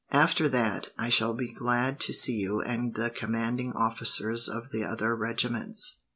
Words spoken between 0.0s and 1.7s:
After that, I shall be